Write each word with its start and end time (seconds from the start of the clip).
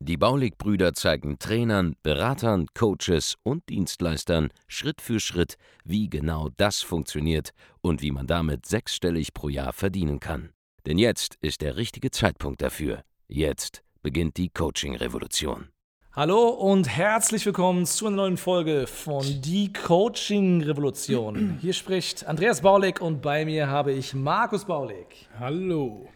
Die 0.00 0.16
Baulig-Brüder 0.16 0.94
zeigen 0.94 1.38
Trainern, 1.38 1.96
Beratern, 2.02 2.66
Coaches 2.74 3.36
und 3.42 3.68
Dienstleistern 3.68 4.50
Schritt 4.66 5.00
für 5.00 5.20
Schritt, 5.20 5.56
wie 5.84 6.08
genau 6.08 6.48
das 6.56 6.80
funktioniert 6.82 7.50
und 7.80 8.02
wie 8.02 8.10
man 8.10 8.26
damit 8.26 8.66
sechsstellig 8.66 9.32
pro 9.34 9.48
Jahr 9.48 9.72
verdienen 9.72 10.20
kann. 10.20 10.50
Denn 10.86 10.98
jetzt 10.98 11.36
ist 11.40 11.60
der 11.60 11.76
richtige 11.76 12.10
Zeitpunkt 12.10 12.62
dafür. 12.62 13.02
Jetzt 13.28 13.82
beginnt 14.02 14.36
die 14.36 14.48
Coaching-Revolution. 14.48 15.68
Hallo 16.12 16.48
und 16.48 16.88
herzlich 16.88 17.46
willkommen 17.46 17.86
zu 17.86 18.08
einer 18.08 18.16
neuen 18.16 18.36
Folge 18.36 18.88
von 18.88 19.24
Die 19.42 19.72
Coaching 19.72 20.60
Revolution. 20.60 21.58
Hier 21.60 21.72
spricht 21.72 22.26
Andreas 22.26 22.62
Baulig 22.62 23.00
und 23.00 23.22
bei 23.22 23.44
mir 23.44 23.68
habe 23.68 23.92
ich 23.92 24.12
Markus 24.12 24.64
Baulig. 24.64 25.28
Hallo. 25.38 26.08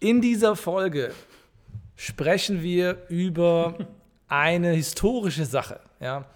In 0.00 0.20
dieser 0.20 0.56
Folge 0.56 1.14
sprechen 1.96 2.62
wir 2.62 2.98
über 3.08 3.74
eine 4.28 4.70
historische 4.72 5.44
Sache. 5.44 5.80
Ja. 6.00 6.26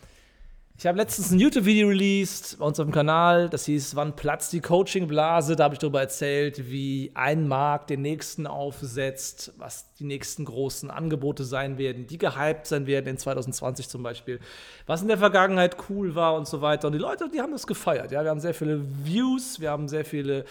Ich 0.81 0.87
habe 0.87 0.97
letztens 0.97 1.31
ein 1.31 1.39
YouTube-Video 1.39 1.89
released 1.89 2.59
bei 2.59 2.65
uns 2.65 2.81
auf 2.81 2.87
dem 2.87 2.93
Kanal, 2.93 3.51
das 3.51 3.67
hieß 3.67 3.97
Wann 3.97 4.17
platzt 4.17 4.55
die 4.55 4.63
Coaching-Blase? 4.63 5.55
Da 5.55 5.65
habe 5.65 5.75
ich 5.75 5.79
darüber 5.79 6.01
erzählt, 6.01 6.71
wie 6.71 7.11
ein 7.13 7.47
Markt 7.47 7.91
den 7.91 8.01
nächsten 8.01 8.47
aufsetzt, 8.47 9.53
was 9.59 9.93
die 9.97 10.05
nächsten 10.05 10.47
großen 10.47 10.91
Angebote 10.91 11.45
sein 11.45 11.77
werden, 11.77 12.07
die 12.07 12.17
gehypt 12.17 12.67
sein 12.67 12.87
werden 12.87 13.09
in 13.09 13.19
2020 13.19 13.91
zum 13.91 14.03
Beispiel, 14.03 14.41
was 14.87 15.03
in 15.03 15.09
der 15.09 15.19
Vergangenheit 15.19 15.77
cool 15.91 16.15
war 16.15 16.35
und 16.35 16.49
so 16.49 16.63
weiter. 16.63 16.87
Und 16.87 16.95
die 16.95 16.99
Leute, 16.99 17.29
die 17.29 17.43
haben 17.43 17.53
das 17.53 17.67
gefeiert. 17.67 18.11
Ja? 18.11 18.23
Wir 18.23 18.31
haben 18.31 18.41
sehr 18.41 18.55
viele 18.55 18.81
Views, 19.05 19.61
wir 19.61 19.71
haben 19.71 19.87
sehr 19.87 20.07
viele 20.07 20.47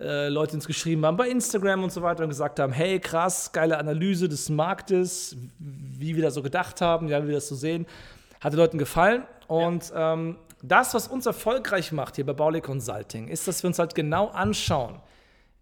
äh, 0.00 0.28
Leute, 0.28 0.54
uns 0.54 0.66
geschrieben 0.66 1.04
haben 1.06 1.16
bei 1.16 1.28
Instagram 1.28 1.84
und 1.84 1.92
so 1.92 2.02
weiter 2.02 2.24
und 2.24 2.30
gesagt 2.30 2.58
haben, 2.58 2.72
hey, 2.72 2.98
krass, 2.98 3.52
geile 3.52 3.78
Analyse 3.78 4.28
des 4.28 4.48
Marktes, 4.48 5.36
wie 5.58 6.16
wir 6.16 6.22
das 6.22 6.34
so 6.34 6.42
gedacht 6.42 6.80
haben, 6.80 7.08
ja, 7.08 7.22
wie 7.22 7.28
wir 7.28 7.34
das 7.36 7.48
so 7.48 7.54
sehen. 7.54 7.86
Hat 8.40 8.52
den 8.52 8.58
Leuten 8.58 8.78
gefallen. 8.78 9.24
Und 9.46 9.90
ja. 9.90 10.14
ähm, 10.14 10.36
das, 10.62 10.94
was 10.94 11.08
uns 11.08 11.26
erfolgreich 11.26 11.92
macht 11.92 12.16
hier 12.16 12.26
bei 12.26 12.32
Baule 12.32 12.60
Consulting, 12.60 13.28
ist, 13.28 13.46
dass 13.46 13.62
wir 13.62 13.68
uns 13.68 13.78
halt 13.78 13.94
genau 13.94 14.28
anschauen, 14.28 15.00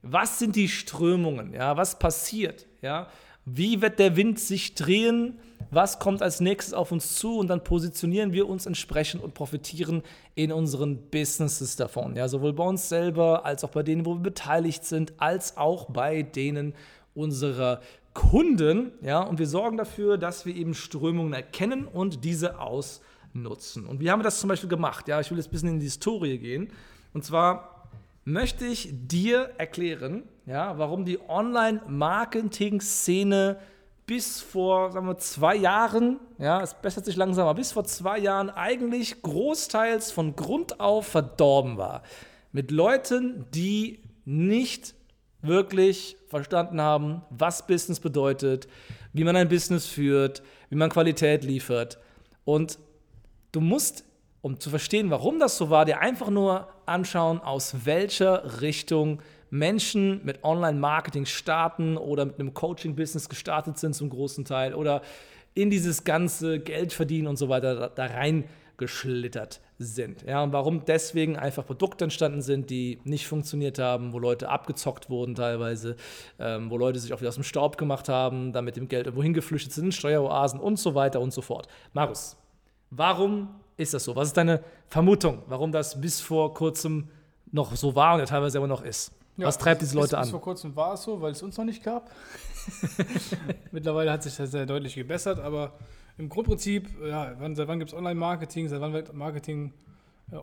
was 0.02 0.38
sind 0.38 0.56
die 0.56 0.68
Strömungen, 0.68 1.54
ja, 1.54 1.76
was 1.76 1.98
passiert, 1.98 2.66
ja, 2.80 3.08
wie 3.44 3.82
wird 3.82 3.98
der 3.98 4.16
Wind 4.16 4.38
sich 4.38 4.74
drehen, 4.74 5.38
was 5.70 5.98
kommt 5.98 6.22
als 6.22 6.40
nächstes 6.40 6.74
auf 6.74 6.92
uns 6.92 7.16
zu 7.16 7.38
und 7.38 7.48
dann 7.48 7.64
positionieren 7.64 8.32
wir 8.32 8.48
uns 8.48 8.66
entsprechend 8.66 9.22
und 9.22 9.32
profitieren 9.32 10.02
in 10.34 10.52
unseren 10.52 10.98
Businesses 11.10 11.76
davon. 11.76 12.14
Ja, 12.14 12.28
sowohl 12.28 12.52
bei 12.52 12.64
uns 12.64 12.88
selber 12.88 13.46
als 13.46 13.64
auch 13.64 13.70
bei 13.70 13.82
denen, 13.82 14.04
wo 14.04 14.14
wir 14.14 14.22
beteiligt 14.22 14.84
sind, 14.84 15.14
als 15.16 15.56
auch 15.56 15.86
bei 15.86 16.22
denen 16.22 16.74
unserer 17.14 17.80
Kunden. 18.12 18.92
Ja, 19.00 19.20
und 19.20 19.38
wir 19.38 19.46
sorgen 19.46 19.78
dafür, 19.78 20.18
dass 20.18 20.44
wir 20.44 20.54
eben 20.54 20.74
Strömungen 20.74 21.32
erkennen 21.32 21.86
und 21.86 22.24
diese 22.24 22.60
ausnutzen. 22.60 23.86
Und 23.86 24.00
wie 24.00 24.10
haben 24.10 24.20
wir 24.20 24.24
das 24.24 24.40
zum 24.40 24.48
Beispiel 24.48 24.68
gemacht? 24.68 25.08
Ja, 25.08 25.20
ich 25.20 25.30
will 25.30 25.38
jetzt 25.38 25.48
ein 25.48 25.52
bisschen 25.52 25.68
in 25.70 25.78
die 25.78 25.86
Historie 25.86 26.38
gehen. 26.38 26.70
Und 27.14 27.24
zwar 27.24 27.81
möchte 28.24 28.64
ich 28.64 28.88
dir 28.92 29.50
erklären, 29.58 30.22
ja, 30.46 30.78
warum 30.78 31.04
die 31.04 31.18
Online-Marketing-Szene 31.28 33.58
bis 34.06 34.40
vor 34.40 34.92
sagen 34.92 35.06
wir, 35.06 35.18
zwei 35.18 35.56
Jahren, 35.56 36.20
ja, 36.38 36.60
es 36.60 36.74
bessert 36.74 37.04
sich 37.04 37.16
langsam, 37.16 37.46
aber 37.46 37.58
bis 37.58 37.72
vor 37.72 37.84
zwei 37.84 38.18
Jahren 38.18 38.50
eigentlich 38.50 39.22
großteils 39.22 40.10
von 40.10 40.36
Grund 40.36 40.80
auf 40.80 41.06
verdorben 41.06 41.76
war. 41.76 42.02
Mit 42.50 42.70
Leuten, 42.70 43.46
die 43.54 44.00
nicht 44.24 44.94
wirklich 45.40 46.16
verstanden 46.28 46.80
haben, 46.80 47.22
was 47.30 47.66
Business 47.66 48.00
bedeutet, 48.00 48.68
wie 49.12 49.24
man 49.24 49.36
ein 49.36 49.48
Business 49.48 49.86
führt, 49.86 50.42
wie 50.68 50.76
man 50.76 50.90
Qualität 50.90 51.44
liefert. 51.44 51.98
Und 52.44 52.78
du 53.52 53.60
musst, 53.60 54.04
um 54.40 54.58
zu 54.58 54.70
verstehen, 54.70 55.10
warum 55.10 55.38
das 55.38 55.56
so 55.56 55.70
war, 55.70 55.84
dir 55.84 56.00
einfach 56.00 56.30
nur 56.30 56.68
anschauen, 56.86 57.40
aus 57.40 57.84
welcher 57.84 58.60
Richtung 58.60 59.20
Menschen 59.50 60.24
mit 60.24 60.44
Online-Marketing 60.44 61.26
starten 61.26 61.98
oder 61.98 62.24
mit 62.24 62.40
einem 62.40 62.54
Coaching-Business 62.54 63.28
gestartet 63.28 63.78
sind 63.78 63.94
zum 63.94 64.08
großen 64.08 64.46
Teil 64.46 64.74
oder 64.74 65.02
in 65.54 65.68
dieses 65.68 66.04
ganze 66.04 66.58
Geld 66.58 66.94
verdienen 66.94 67.28
und 67.28 67.36
so 67.36 67.50
weiter 67.50 67.74
da, 67.74 67.88
da 67.88 68.06
reingeschlittert 68.06 69.60
sind. 69.78 70.22
Ja, 70.22 70.42
und 70.42 70.54
warum 70.54 70.86
deswegen 70.86 71.36
einfach 71.36 71.66
Produkte 71.66 72.04
entstanden 72.04 72.40
sind, 72.40 72.70
die 72.70 73.00
nicht 73.04 73.26
funktioniert 73.26 73.78
haben, 73.78 74.14
wo 74.14 74.18
Leute 74.18 74.48
abgezockt 74.48 75.10
wurden 75.10 75.34
teilweise, 75.34 75.96
ähm, 76.38 76.70
wo 76.70 76.78
Leute 76.78 76.98
sich 76.98 77.12
auch 77.12 77.20
wieder 77.20 77.28
aus 77.28 77.34
dem 77.34 77.44
Staub 77.44 77.76
gemacht 77.76 78.08
haben, 78.08 78.52
dann 78.52 78.64
mit 78.64 78.76
dem 78.76 78.88
Geld 78.88 79.06
irgendwo 79.06 79.22
hingeflüchtet 79.22 79.72
sind, 79.72 79.92
Steueroasen 79.92 80.60
und 80.60 80.78
so 80.78 80.94
weiter 80.94 81.20
und 81.20 81.32
so 81.32 81.42
fort. 81.42 81.68
Markus, 81.92 82.38
warum 82.90 83.48
ist 83.82 83.94
das 83.94 84.04
so? 84.04 84.16
Was 84.16 84.28
ist 84.28 84.36
deine 84.36 84.62
Vermutung, 84.88 85.42
warum 85.46 85.72
das 85.72 86.00
bis 86.00 86.20
vor 86.20 86.54
kurzem 86.54 87.08
noch 87.50 87.74
so 87.76 87.94
war 87.94 88.14
und 88.14 88.20
ja 88.20 88.26
teilweise 88.26 88.58
immer 88.58 88.66
noch 88.66 88.82
ist? 88.82 89.12
Ja, 89.36 89.46
Was 89.46 89.58
treibt 89.58 89.82
diese 89.82 89.94
Leute 89.94 90.08
bis, 90.08 90.14
an? 90.14 90.22
Bis 90.22 90.30
vor 90.30 90.40
kurzem 90.40 90.76
war 90.76 90.94
es 90.94 91.02
so, 91.02 91.20
weil 91.20 91.32
es 91.32 91.42
uns 91.42 91.56
noch 91.56 91.64
nicht 91.64 91.82
gab. 91.82 92.10
Mittlerweile 93.72 94.12
hat 94.12 94.22
sich 94.22 94.36
das 94.36 94.50
sehr 94.50 94.66
deutlich 94.66 94.94
gebessert, 94.94 95.40
aber 95.40 95.72
im 96.18 96.28
Grundprinzip, 96.28 96.88
ja, 97.04 97.34
wann, 97.38 97.54
seit 97.56 97.68
wann 97.68 97.78
gibt 97.78 97.92
es 97.92 97.96
Online-Marketing? 97.96 98.68
Seit 98.68 98.80
wann 98.80 98.92
wird 98.92 99.14
Marketing 99.14 99.72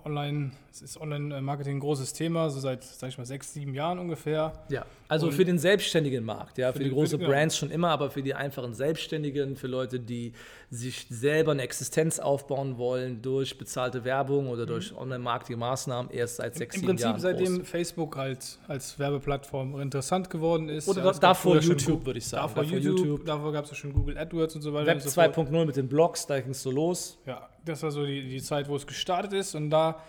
online, 0.05 0.51
es 0.71 0.81
ist 0.81 1.01
Online-Marketing 1.01 1.77
ein 1.77 1.79
großes 1.79 2.13
Thema, 2.13 2.49
so 2.49 2.59
seit, 2.59 2.83
sag 2.83 3.09
ich 3.09 3.17
mal, 3.17 3.25
sechs, 3.25 3.53
sieben 3.53 3.73
Jahren 3.73 3.97
ungefähr. 3.97 4.53
Ja, 4.69 4.85
also 5.07 5.27
und 5.27 5.33
für 5.33 5.45
den 5.45 5.57
selbstständigen 5.57 6.23
Markt, 6.23 6.59
ja, 6.59 6.67
für, 6.71 6.77
für 6.77 6.83
die, 6.83 6.89
die 6.89 6.95
großen 6.95 7.19
Brands 7.19 7.57
schon 7.57 7.71
immer, 7.71 7.89
aber 7.89 8.11
für 8.11 8.21
die 8.21 8.35
einfachen 8.35 8.73
Selbstständigen, 8.75 9.55
für 9.55 9.67
Leute, 9.67 9.99
die 9.99 10.33
sich 10.69 11.07
selber 11.09 11.53
eine 11.53 11.63
Existenz 11.63 12.19
aufbauen 12.19 12.77
wollen 12.77 13.21
durch 13.23 13.57
bezahlte 13.57 14.03
Werbung 14.03 14.49
oder 14.49 14.67
durch 14.67 14.91
mhm. 14.91 14.99
Online-Marketing-Maßnahmen 14.99 16.11
erst 16.11 16.35
seit 16.35 16.55
sechs, 16.55 16.75
Im, 16.75 16.81
sieben 16.81 16.97
Jahren. 16.97 17.15
Im 17.15 17.21
Prinzip 17.21 17.47
seitdem 17.47 17.65
Facebook 17.65 18.17
halt 18.17 18.59
als 18.67 18.99
Werbeplattform 18.99 19.81
interessant 19.81 20.29
geworden 20.29 20.69
ist. 20.69 20.87
Oder 20.87 21.03
ja, 21.03 21.11
davor 21.13 21.57
YouTube, 21.57 22.05
würde 22.05 22.19
ich 22.19 22.27
sagen. 22.27 22.43
Davor, 22.43 22.63
davor 22.63 22.77
YouTube, 22.77 22.99
YouTube. 22.99 23.25
davor 23.25 23.51
gab 23.51 23.65
es 23.65 23.71
ja 23.71 23.75
schon 23.75 23.93
Google 23.93 24.17
AdWords 24.17 24.55
und 24.55 24.61
so 24.61 24.73
weiter. 24.73 24.87
Web 24.87 24.99
2.0 24.99 25.65
mit 25.65 25.75
den 25.75 25.87
Blogs, 25.87 26.27
da 26.27 26.39
ging 26.39 26.51
es 26.51 26.61
so 26.61 26.69
los. 26.69 27.17
Ja, 27.25 27.49
das 27.65 27.83
war 27.83 27.91
so 27.91 28.05
die, 28.05 28.27
die 28.27 28.41
Zeit, 28.41 28.69
wo 28.69 28.75
es 28.75 28.87
gestartet 28.87 29.33
ist 29.33 29.55
und 29.55 29.69
da 29.69 30.01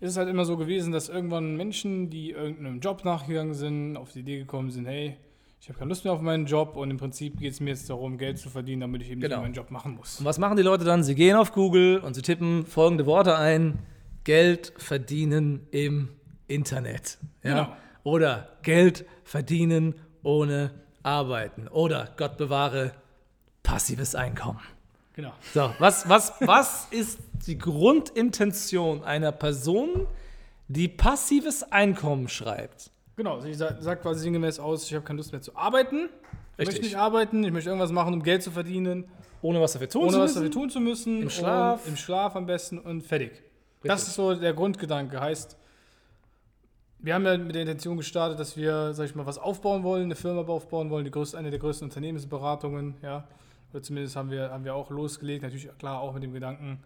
ist 0.00 0.12
es 0.12 0.16
halt 0.16 0.28
immer 0.28 0.44
so 0.44 0.56
gewesen, 0.56 0.92
dass 0.92 1.08
irgendwann 1.08 1.56
Menschen, 1.56 2.08
die 2.08 2.30
irgendeinem 2.30 2.80
Job 2.80 3.04
nachgegangen 3.04 3.54
sind, 3.54 3.96
auf 3.96 4.12
die 4.12 4.20
Idee 4.20 4.38
gekommen 4.38 4.70
sind, 4.70 4.86
hey, 4.86 5.16
ich 5.60 5.68
habe 5.68 5.78
keine 5.78 5.90
Lust 5.90 6.04
mehr 6.04 6.14
auf 6.14 6.22
meinen 6.22 6.46
Job 6.46 6.74
und 6.74 6.90
im 6.90 6.96
Prinzip 6.96 7.38
geht 7.38 7.52
es 7.52 7.60
mir 7.60 7.70
jetzt 7.70 7.90
darum, 7.90 8.16
Geld 8.16 8.38
zu 8.38 8.48
verdienen, 8.48 8.80
damit 8.80 9.02
ich 9.02 9.10
eben 9.10 9.20
genau. 9.20 9.36
nicht 9.36 9.42
meinen 9.42 9.54
Job 9.54 9.70
machen 9.70 9.94
muss. 9.94 10.18
Und 10.18 10.24
was 10.24 10.38
machen 10.38 10.56
die 10.56 10.62
Leute 10.62 10.84
dann? 10.84 11.02
Sie 11.02 11.14
gehen 11.14 11.36
auf 11.36 11.52
Google 11.52 11.98
und 11.98 12.14
sie 12.14 12.22
tippen 12.22 12.64
folgende 12.64 13.04
Worte 13.04 13.36
ein: 13.36 13.78
Geld 14.24 14.72
verdienen 14.78 15.66
im 15.70 16.08
Internet. 16.48 17.18
Ja? 17.42 17.64
Genau. 17.64 17.76
Oder 18.04 18.48
Geld 18.62 19.04
verdienen 19.22 19.94
ohne 20.22 20.70
Arbeiten. 21.02 21.68
Oder 21.68 22.08
Gott 22.16 22.38
bewahre 22.38 22.92
passives 23.62 24.14
Einkommen. 24.14 24.60
Genau. 25.14 25.32
So, 25.52 25.72
was, 25.78 26.08
was, 26.08 26.32
was 26.40 26.86
ist 26.90 27.18
die 27.46 27.58
Grundintention 27.58 29.02
einer 29.02 29.32
Person, 29.32 30.06
die 30.68 30.88
passives 30.88 31.62
Einkommen 31.64 32.28
schreibt? 32.28 32.90
Genau, 33.16 33.40
sie 33.40 33.52
sagt 33.54 34.02
quasi 34.02 34.20
sinngemäß 34.20 34.60
aus, 34.60 34.86
ich 34.86 34.94
habe 34.94 35.04
keine 35.04 35.18
Lust 35.18 35.32
mehr 35.32 35.42
zu 35.42 35.54
arbeiten. 35.56 36.08
Ich 36.56 36.66
möchte 36.66 36.82
nicht 36.82 36.96
arbeiten, 36.96 37.44
ich 37.44 37.52
möchte 37.52 37.70
irgendwas 37.70 37.92
machen, 37.92 38.14
um 38.14 38.22
Geld 38.22 38.42
zu 38.42 38.50
verdienen. 38.50 39.08
Ohne 39.42 39.60
was 39.60 39.72
dafür 39.72 39.88
tun 39.88 40.02
ohne 40.02 40.12
zu 40.12 40.18
müssen. 40.18 40.24
Was 40.24 40.34
dafür 40.34 40.50
tun 40.50 40.70
zu 40.70 40.80
müssen. 40.80 41.22
Im 41.22 41.30
Schlaf. 41.30 41.86
Im 41.88 41.96
Schlaf 41.96 42.36
am 42.36 42.46
besten 42.46 42.78
und 42.78 43.02
fertig. 43.02 43.30
Richtig. 43.30 43.44
Das 43.82 44.06
ist 44.06 44.14
so 44.14 44.34
der 44.34 44.52
Grundgedanke. 44.52 45.20
Heißt, 45.20 45.56
wir 46.98 47.14
haben 47.14 47.24
ja 47.24 47.38
mit 47.38 47.54
der 47.54 47.62
Intention 47.62 47.96
gestartet, 47.96 48.38
dass 48.38 48.56
wir, 48.56 48.92
sag 48.92 49.06
ich 49.06 49.14
mal, 49.14 49.24
was 49.24 49.38
aufbauen 49.38 49.82
wollen, 49.82 50.04
eine 50.04 50.16
Firma 50.16 50.42
aufbauen 50.42 50.90
wollen, 50.90 51.04
die 51.04 51.10
größte, 51.10 51.38
eine 51.38 51.50
der 51.50 51.58
größten 51.58 51.88
Unternehmensberatungen, 51.88 52.96
ja. 53.02 53.26
Oder 53.72 53.82
zumindest 53.82 54.16
haben 54.16 54.30
wir, 54.30 54.50
haben 54.50 54.64
wir 54.64 54.74
auch 54.74 54.90
losgelegt, 54.90 55.42
natürlich 55.42 55.68
klar 55.78 56.00
auch 56.00 56.14
mit 56.14 56.22
dem 56.22 56.32
Gedanken, 56.32 56.80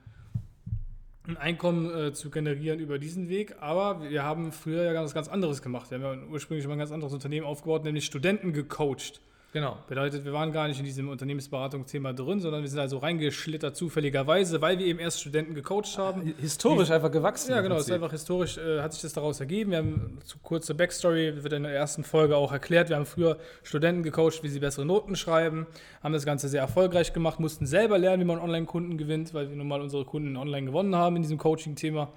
ein 1.27 1.37
Einkommen 1.39 1.91
äh, 1.91 2.13
zu 2.13 2.31
generieren 2.31 2.81
über 2.81 2.99
diesen 2.99 3.29
Weg. 3.29 3.57
Aber 3.61 4.03
wir 4.03 4.25
haben 4.25 4.53
früher 4.53 4.83
ja 4.83 4.93
ganz, 4.93 5.15
ganz 5.15 5.29
anderes 5.29 5.63
gemacht. 5.63 5.91
Wir 5.91 5.99
haben 5.99 6.23
ja 6.23 6.27
ursprünglich 6.29 6.67
mal 6.67 6.75
ein 6.75 6.79
ganz 6.79 6.93
anderes 6.93 7.15
Unternehmen 7.15 7.47
aufgebaut, 7.47 7.85
nämlich 7.85 8.05
Studenten 8.05 8.53
gecoacht. 8.53 9.23
Genau. 9.55 9.79
Bedeutet, 9.87 10.25
wir 10.25 10.33
waren 10.33 10.51
gar 10.51 10.67
nicht 10.67 10.81
in 10.81 10.85
diesem 10.85 11.09
Unternehmensberatungsthema 11.09 12.13
drin, 12.13 12.41
sondern 12.41 12.63
wir 12.63 12.69
sind 12.69 12.81
also 12.81 12.99
reingeschlittert 12.99 13.77
zufälligerweise, 13.77 14.61
weil 14.61 14.81
wir 14.81 14.87
eben 14.87 14.99
erst 14.99 15.21
Studenten 15.21 15.55
gecoacht 15.55 15.97
haben. 15.97 16.35
Historisch 16.41 16.91
einfach 16.91 17.13
gewachsen. 17.13 17.53
Ja, 17.53 17.61
genau. 17.61 17.77
Es 17.77 17.87
ist 17.87 17.93
einfach 17.93 18.11
historisch, 18.11 18.59
äh, 18.59 18.81
hat 18.81 18.93
sich 18.93 19.03
das 19.03 19.13
daraus 19.13 19.39
ergeben. 19.39 19.71
Wir 19.71 19.79
haben 19.79 20.19
zu 20.25 20.39
kurze 20.41 20.75
Backstory, 20.75 21.45
wird 21.45 21.53
in 21.53 21.63
der 21.63 21.73
ersten 21.73 22.03
Folge 22.03 22.37
auch 22.37 22.51
erklärt. 22.51 22.89
Wir 22.89 22.97
haben 22.97 23.07
früher 23.07 23.39
Studenten 23.63 24.03
gecoacht, 24.03 24.43
wie 24.43 24.49
sie 24.49 24.59
bessere 24.59 24.87
Noten 24.87 25.15
schreiben, 25.15 25.69
haben 26.03 26.13
das 26.13 26.27
Ganze 26.27 26.49
sehr 26.49 26.61
erfolgreich 26.61 27.13
gemacht, 27.13 27.39
mussten 27.39 27.65
selber 27.65 27.97
lernen, 27.97 28.23
wie 28.23 28.27
man 28.27 28.41
Online-Kunden 28.41 28.99
gewinnt, 28.99 29.35
weil 29.35 29.51
wir 29.51 29.57
nun 29.57 29.69
mal 29.69 29.81
unsere 29.81 30.05
Kunden 30.05 30.37
online 30.37 30.67
gewonnen 30.67 30.97
haben 30.97 31.15
in 31.15 31.23
diesem 31.23 31.39
Coaching-Thema. 31.39 32.13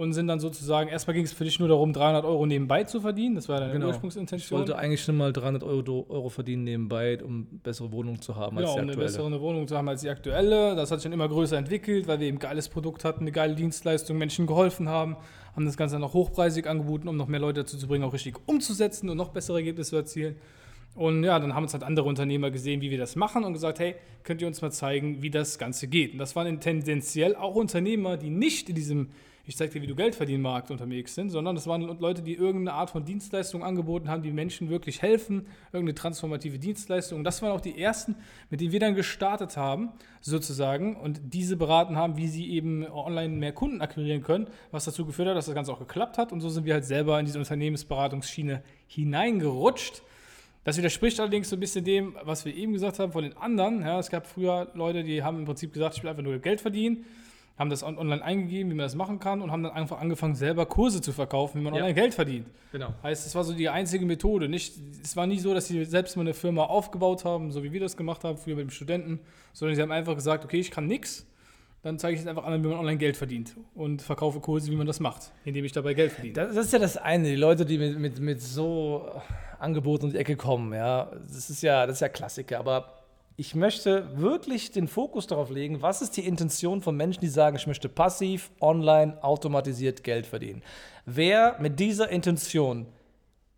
Und 0.00 0.14
sind 0.14 0.28
dann 0.28 0.40
sozusagen, 0.40 0.88
erstmal 0.88 1.12
ging 1.14 1.24
es 1.24 1.32
für 1.34 1.44
dich 1.44 1.58
nur 1.58 1.68
darum, 1.68 1.92
300 1.92 2.24
Euro 2.24 2.46
nebenbei 2.46 2.84
zu 2.84 3.02
verdienen. 3.02 3.34
Das 3.34 3.50
war 3.50 3.60
deine 3.60 3.74
Genau. 3.74 3.86
Ich 3.88 3.92
Ursprungsintention. 3.92 4.58
wollte 4.58 4.78
eigentlich 4.78 5.02
schon 5.02 5.14
mal 5.16 5.30
300 5.30 5.62
Euro, 5.62 6.06
Euro 6.08 6.30
verdienen 6.30 6.64
nebenbei, 6.64 7.22
um 7.22 7.44
bessere 7.62 7.92
Wohnung 7.92 8.22
zu 8.22 8.34
haben 8.34 8.56
als 8.56 8.64
Genau, 8.64 8.72
die 8.76 8.78
um 8.78 8.82
eine 8.84 8.92
aktuelle. 8.92 9.06
bessere 9.28 9.40
Wohnung 9.42 9.68
zu 9.68 9.76
haben 9.76 9.88
als 9.90 10.00
die 10.00 10.08
aktuelle. 10.08 10.74
Das 10.74 10.90
hat 10.90 11.00
sich 11.00 11.04
dann 11.04 11.12
immer 11.12 11.28
größer 11.28 11.58
entwickelt, 11.58 12.08
weil 12.08 12.18
wir 12.18 12.28
eben 12.28 12.38
ein 12.38 12.40
geiles 12.40 12.70
Produkt 12.70 13.04
hatten, 13.04 13.20
eine 13.24 13.32
geile 13.32 13.54
Dienstleistung, 13.54 14.16
Menschen 14.16 14.46
geholfen 14.46 14.88
haben, 14.88 15.16
haben 15.54 15.66
das 15.66 15.76
Ganze 15.76 15.96
dann 15.96 16.00
noch 16.00 16.14
hochpreisig 16.14 16.66
angeboten, 16.66 17.06
um 17.06 17.18
noch 17.18 17.28
mehr 17.28 17.40
Leute 17.40 17.60
dazu 17.60 17.76
zu 17.76 17.86
bringen, 17.86 18.04
auch 18.04 18.14
richtig 18.14 18.36
umzusetzen 18.46 19.10
und 19.10 19.18
noch 19.18 19.28
bessere 19.28 19.58
Ergebnisse 19.58 19.90
zu 19.90 19.96
erzielen. 19.96 20.36
Und 20.94 21.24
ja, 21.24 21.38
dann 21.38 21.54
haben 21.54 21.64
uns 21.64 21.74
halt 21.74 21.84
andere 21.84 22.08
Unternehmer 22.08 22.50
gesehen, 22.50 22.80
wie 22.80 22.90
wir 22.90 22.96
das 22.98 23.16
machen 23.16 23.44
und 23.44 23.52
gesagt, 23.52 23.78
hey, 23.78 23.96
könnt 24.24 24.40
ihr 24.40 24.48
uns 24.48 24.62
mal 24.62 24.70
zeigen, 24.70 25.20
wie 25.20 25.28
das 25.30 25.58
Ganze 25.58 25.88
geht. 25.88 26.12
Und 26.14 26.18
das 26.18 26.34
waren 26.36 26.58
tendenziell 26.58 27.36
auch 27.36 27.54
Unternehmer, 27.54 28.16
die 28.16 28.30
nicht 28.30 28.70
in 28.70 28.74
diesem 28.74 29.10
ich 29.50 29.56
zeig 29.56 29.72
dir, 29.72 29.82
wie 29.82 29.88
du 29.88 29.96
Geld 29.96 30.14
verdienen 30.14 30.42
Markt 30.44 30.70
unterwegs 30.70 31.16
sind, 31.16 31.30
sondern 31.30 31.56
das 31.56 31.66
waren 31.66 31.82
Leute, 31.98 32.22
die 32.22 32.34
irgendeine 32.34 32.72
Art 32.72 32.88
von 32.88 33.04
Dienstleistung 33.04 33.64
angeboten 33.64 34.08
haben, 34.08 34.22
die 34.22 34.30
Menschen 34.30 34.70
wirklich 34.70 35.02
helfen, 35.02 35.48
irgendeine 35.72 35.96
transformative 35.96 36.60
Dienstleistung. 36.60 37.18
Und 37.18 37.24
das 37.24 37.42
waren 37.42 37.50
auch 37.50 37.60
die 37.60 37.76
ersten, 37.76 38.14
mit 38.48 38.60
denen 38.60 38.70
wir 38.70 38.78
dann 38.78 38.94
gestartet 38.94 39.56
haben, 39.56 39.88
sozusagen, 40.20 40.94
und 40.94 41.20
diese 41.34 41.56
beraten 41.56 41.96
haben, 41.96 42.16
wie 42.16 42.28
sie 42.28 42.48
eben 42.48 42.86
online 42.86 43.34
mehr 43.34 43.50
Kunden 43.50 43.80
akquirieren 43.80 44.22
können, 44.22 44.46
was 44.70 44.84
dazu 44.84 45.04
geführt 45.04 45.26
hat, 45.26 45.36
dass 45.36 45.46
das 45.46 45.54
Ganze 45.56 45.72
auch 45.72 45.80
geklappt 45.80 46.16
hat. 46.16 46.30
Und 46.30 46.40
so 46.40 46.48
sind 46.48 46.64
wir 46.64 46.74
halt 46.74 46.84
selber 46.84 47.18
in 47.18 47.26
diese 47.26 47.40
Unternehmensberatungsschiene 47.40 48.62
hineingerutscht. 48.86 50.02
Das 50.62 50.76
widerspricht 50.76 51.18
allerdings 51.18 51.50
so 51.50 51.56
ein 51.56 51.60
bisschen 51.60 51.84
dem, 51.84 52.14
was 52.22 52.44
wir 52.44 52.54
eben 52.54 52.72
gesagt 52.72 53.00
haben 53.00 53.10
von 53.10 53.24
den 53.24 53.36
anderen. 53.36 53.80
Ja, 53.80 53.98
es 53.98 54.10
gab 54.10 54.28
früher 54.28 54.70
Leute, 54.74 55.02
die 55.02 55.24
haben 55.24 55.38
im 55.38 55.44
Prinzip 55.44 55.72
gesagt, 55.72 55.96
ich 55.96 56.04
will 56.04 56.10
einfach 56.10 56.22
nur 56.22 56.38
Geld 56.38 56.60
verdienen 56.60 57.04
haben 57.60 57.70
das 57.70 57.84
on- 57.84 57.98
online 57.98 58.24
eingegeben, 58.24 58.72
wie 58.72 58.74
man 58.74 58.84
das 58.84 58.94
machen 58.96 59.20
kann 59.20 59.40
und 59.42 59.52
haben 59.52 59.62
dann 59.62 59.72
einfach 59.72 60.00
angefangen, 60.00 60.34
selber 60.34 60.66
Kurse 60.66 61.00
zu 61.00 61.12
verkaufen, 61.12 61.60
wie 61.60 61.64
man 61.64 61.74
Ja. 61.74 61.80
online 61.82 61.94
Geld 61.94 62.14
verdient. 62.14 62.46
Genau. 62.72 62.88
Heißt, 63.02 63.26
es 63.26 63.34
war 63.36 63.44
so 63.44 63.52
die 63.52 63.68
einzige 63.68 64.06
Methode. 64.06 64.48
Nicht, 64.48 64.74
es 65.04 65.14
war 65.14 65.26
nicht 65.26 65.42
so, 65.42 65.52
dass 65.54 65.68
sie 65.68 65.84
selbst 65.84 66.16
mal 66.16 66.22
eine 66.22 66.34
Firma 66.34 66.64
aufgebaut 66.64 67.24
haben, 67.24 67.52
so 67.52 67.62
wie 67.62 67.70
wir 67.70 67.80
das 67.80 67.96
gemacht 67.96 68.24
haben, 68.24 68.36
früher 68.38 68.56
mit 68.56 68.64
dem 68.64 68.70
Studenten, 68.70 69.20
sondern 69.52 69.76
sie 69.76 69.82
haben 69.82 69.92
einfach 69.92 70.14
gesagt, 70.14 70.44
okay, 70.44 70.58
ich 70.58 70.70
kann 70.70 70.86
nichts, 70.86 71.26
dann 71.82 71.98
zeige 71.98 72.14
ich 72.14 72.20
jetzt 72.20 72.28
einfach 72.28 72.44
an, 72.44 72.62
wie 72.64 72.68
man 72.68 72.78
online 72.78 72.98
Geld 72.98 73.16
verdient 73.16 73.54
und 73.74 74.02
verkaufe 74.02 74.40
Kurse, 74.40 74.70
wie 74.70 74.76
man 74.76 74.86
das 74.86 74.98
macht, 75.00 75.30
indem 75.44 75.64
ich 75.64 75.72
dabei 75.72 75.94
Geld 75.94 76.12
verdiene. 76.12 76.34
Das, 76.34 76.54
das 76.54 76.66
ist 76.66 76.72
ja 76.72 76.78
das 76.78 76.96
eine, 76.96 77.28
die 77.28 77.36
Leute, 77.36 77.64
die 77.66 77.76
mit, 77.78 77.98
mit, 77.98 78.20
mit 78.20 78.40
so 78.42 79.10
Angeboten 79.58 80.06
um 80.06 80.10
die 80.12 80.18
Ecke 80.18 80.36
kommen, 80.36 80.72
ja, 80.72 81.10
das 81.28 81.50
ist 81.50 81.62
ja, 81.62 81.86
das 81.86 81.96
ist 81.96 82.00
ja 82.00 82.08
Klassiker, 82.08 82.58
aber 82.58 82.94
ich 83.36 83.54
möchte 83.54 84.20
wirklich 84.20 84.70
den 84.70 84.86
Fokus 84.86 85.26
darauf 85.26 85.50
legen, 85.50 85.82
was 85.82 86.02
ist 86.02 86.16
die 86.16 86.26
Intention 86.26 86.82
von 86.82 86.96
Menschen, 86.96 87.20
die 87.20 87.28
sagen, 87.28 87.56
ich 87.56 87.66
möchte 87.66 87.88
passiv, 87.88 88.50
online, 88.60 89.22
automatisiert 89.22 90.04
Geld 90.04 90.26
verdienen. 90.26 90.62
Wer 91.06 91.56
mit 91.58 91.80
dieser 91.80 92.10
Intention 92.10 92.86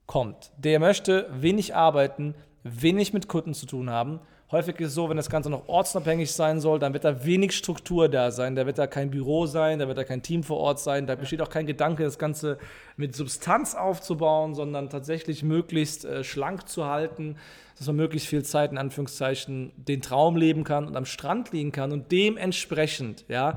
kommt, 0.06 0.52
der 0.56 0.78
möchte 0.78 1.28
wenig 1.32 1.74
arbeiten, 1.74 2.34
wenig 2.62 3.12
mit 3.12 3.28
Kunden 3.28 3.54
zu 3.54 3.66
tun 3.66 3.90
haben. 3.90 4.20
Häufig 4.52 4.78
ist 4.80 4.88
es 4.88 4.94
so, 4.94 5.08
wenn 5.08 5.16
das 5.16 5.30
Ganze 5.30 5.48
noch 5.48 5.66
ortsabhängig 5.66 6.30
sein 6.30 6.60
soll, 6.60 6.78
dann 6.78 6.92
wird 6.92 7.04
da 7.04 7.24
wenig 7.24 7.52
Struktur 7.52 8.10
da 8.10 8.30
sein. 8.30 8.54
Da 8.54 8.66
wird 8.66 8.76
da 8.76 8.86
kein 8.86 9.10
Büro 9.10 9.46
sein, 9.46 9.78
da 9.78 9.88
wird 9.88 9.96
da 9.96 10.04
kein 10.04 10.22
Team 10.22 10.42
vor 10.42 10.58
Ort 10.58 10.78
sein. 10.78 11.06
Da 11.06 11.14
besteht 11.14 11.40
auch 11.40 11.48
kein 11.48 11.64
Gedanke, 11.64 12.04
das 12.04 12.18
Ganze 12.18 12.58
mit 12.98 13.16
Substanz 13.16 13.74
aufzubauen, 13.74 14.54
sondern 14.54 14.90
tatsächlich 14.90 15.42
möglichst 15.42 16.04
äh, 16.04 16.22
schlank 16.22 16.68
zu 16.68 16.84
halten, 16.84 17.36
dass 17.78 17.86
man 17.86 17.96
möglichst 17.96 18.28
viel 18.28 18.44
Zeit 18.44 18.72
in 18.72 18.76
Anführungszeichen 18.76 19.72
den 19.76 20.02
Traum 20.02 20.36
leben 20.36 20.64
kann 20.64 20.86
und 20.86 20.98
am 20.98 21.06
Strand 21.06 21.52
liegen 21.52 21.72
kann. 21.72 21.90
Und 21.90 22.12
dementsprechend, 22.12 23.24
ja, 23.28 23.56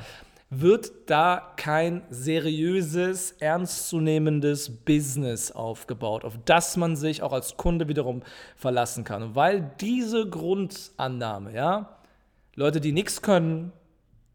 wird 0.62 0.92
da 1.07 1.54
kein 1.57 2.04
seriöses, 2.10 3.34
ernstzunehmendes 3.34 4.69
Business 4.86 5.52
aufgebaut, 5.52 6.24
auf 6.24 6.38
das 6.46 6.78
man 6.78 6.96
sich 6.96 7.22
auch 7.22 7.34
als 7.34 7.57
Kunde 7.57 7.88
wiederum 7.88 8.22
verlassen 8.56 9.04
kann. 9.04 9.24
Und 9.24 9.36
weil 9.36 9.72
diese 9.81 10.30
Grundannahme, 10.30 11.54
ja, 11.54 11.98
Leute, 12.56 12.80
die 12.80 12.92
nichts 12.92 13.22
können, 13.22 13.72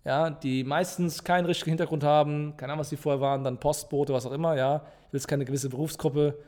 ja, 0.04 0.30
die 0.30 0.64
meistens 0.64 1.24
keinen 1.24 1.46
richtigen 1.46 1.70
Hintergrund 1.72 2.04
haben, 2.04 2.54
keine 2.56 2.72
Ahnung, 2.72 2.80
was 2.80 2.90
sie 2.90 2.96
vorher 2.96 3.20
waren, 3.20 3.44
dann 3.44 3.58
Postbote, 3.58 4.12
was 4.12 4.26
auch 4.26 4.32
immer, 4.32 4.56
ja, 4.56 4.76
ich 5.06 5.12
will 5.12 5.18
jetzt 5.18 5.28
keine 5.28 5.44
gewisse 5.44 5.68
Berufsgruppe 5.68 6.38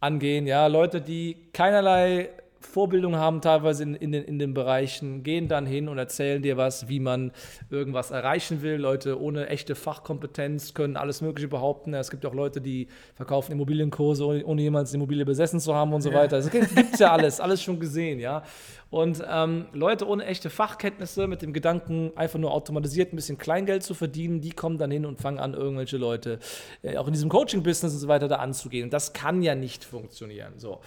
angehen, 0.00 0.46
ja, 0.46 0.66
Leute, 0.66 1.00
die 1.00 1.36
keinerlei 1.52 2.30
Vorbildung 2.66 3.16
haben, 3.16 3.40
teilweise 3.40 3.82
in, 3.82 3.94
in, 3.94 4.12
den, 4.12 4.24
in 4.24 4.38
den 4.38 4.54
Bereichen, 4.54 5.22
gehen 5.22 5.48
dann 5.48 5.66
hin 5.66 5.88
und 5.88 5.98
erzählen 5.98 6.42
dir 6.42 6.56
was, 6.56 6.88
wie 6.88 7.00
man 7.00 7.32
irgendwas 7.70 8.10
erreichen 8.10 8.62
will. 8.62 8.76
Leute 8.76 9.20
ohne 9.20 9.48
echte 9.48 9.74
Fachkompetenz 9.74 10.74
können 10.74 10.96
alles 10.96 11.20
Mögliche 11.20 11.48
behaupten. 11.48 11.92
Ja, 11.92 12.00
Es 12.00 12.10
gibt 12.10 12.26
auch 12.26 12.34
Leute, 12.34 12.60
die 12.60 12.88
verkaufen 13.14 13.52
Immobilienkurse, 13.52 14.24
ohne, 14.26 14.44
ohne 14.44 14.62
jemals 14.62 14.90
die 14.90 14.96
Immobilie 14.96 15.24
besessen 15.24 15.60
zu 15.60 15.74
haben 15.74 15.92
und 15.92 16.02
so 16.02 16.12
weiter. 16.12 16.38
Es 16.38 16.50
gibt 16.50 16.68
es 16.92 16.98
ja 16.98 17.12
alles, 17.12 17.40
alles 17.40 17.62
schon 17.62 17.78
gesehen, 17.78 18.18
ja. 18.18 18.42
Und 18.90 19.24
ähm, 19.28 19.66
Leute 19.72 20.06
ohne 20.06 20.24
echte 20.24 20.50
Fachkenntnisse 20.50 21.26
mit 21.26 21.42
dem 21.42 21.52
Gedanken, 21.52 22.12
einfach 22.14 22.38
nur 22.38 22.52
automatisiert 22.52 23.12
ein 23.12 23.16
bisschen 23.16 23.38
Kleingeld 23.38 23.82
zu 23.82 23.92
verdienen, 23.92 24.40
die 24.40 24.50
kommen 24.50 24.78
dann 24.78 24.90
hin 24.90 25.04
und 25.04 25.20
fangen 25.20 25.38
an, 25.38 25.54
irgendwelche 25.54 25.96
Leute 25.96 26.38
äh, 26.82 26.96
auch 26.96 27.08
in 27.08 27.12
diesem 27.12 27.28
Coaching-Business 27.28 27.92
und 27.92 27.98
so 27.98 28.08
weiter 28.08 28.28
da 28.28 28.36
anzugehen. 28.36 28.84
Und 28.84 28.92
das 28.92 29.12
kann 29.12 29.42
ja 29.42 29.54
nicht 29.54 29.84
funktionieren. 29.84 30.52
So. 30.58 30.80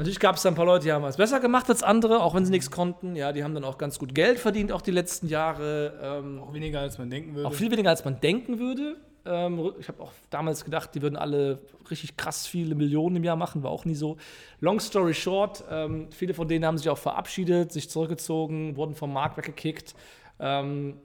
Natürlich 0.00 0.18
gab 0.18 0.36
es 0.36 0.42
da 0.42 0.48
ein 0.48 0.54
paar 0.54 0.64
Leute, 0.64 0.84
die 0.86 0.92
haben 0.92 1.02
was 1.02 1.18
besser 1.18 1.40
gemacht 1.40 1.68
als 1.68 1.82
andere, 1.82 2.22
auch 2.22 2.34
wenn 2.34 2.46
sie 2.46 2.50
nichts 2.50 2.70
konnten. 2.70 3.16
Ja, 3.16 3.32
die 3.32 3.44
haben 3.44 3.52
dann 3.52 3.64
auch 3.64 3.76
ganz 3.76 3.98
gut 3.98 4.14
Geld 4.14 4.38
verdient, 4.38 4.72
auch 4.72 4.80
die 4.80 4.92
letzten 4.92 5.28
Jahre. 5.28 5.92
Ähm, 6.02 6.40
Auch 6.42 6.54
weniger, 6.54 6.80
als 6.80 6.96
man 6.96 7.10
denken 7.10 7.34
würde. 7.34 7.46
auch 7.46 7.52
viel 7.52 7.70
weniger, 7.70 7.90
als 7.90 8.02
man 8.02 8.18
denken 8.18 8.58
würde. 8.58 8.96
Ähm, 9.26 9.72
ich 9.78 9.88
habe 9.88 10.02
auch 10.02 10.12
damals 10.30 10.64
gedacht, 10.64 10.94
die 10.94 11.02
würden 11.02 11.16
alle 11.16 11.58
richtig 11.90 12.16
krass 12.16 12.46
viele 12.46 12.74
Millionen 12.74 13.16
im 13.16 13.24
Jahr 13.24 13.36
machen, 13.36 13.62
war 13.62 13.70
auch 13.70 13.84
nie 13.84 13.94
so. 13.94 14.16
Long 14.60 14.80
story 14.80 15.12
short, 15.12 15.62
ähm, 15.70 16.08
viele 16.12 16.32
von 16.32 16.48
denen 16.48 16.64
haben 16.64 16.78
sich 16.78 16.88
auch 16.88 16.96
verabschiedet, 16.96 17.70
sich 17.70 17.90
zurückgezogen, 17.90 18.76
wurden 18.76 18.94
vom 18.94 19.12
Markt 19.12 19.36
weggekickt. 19.36 19.94
Ähm, 20.38 20.96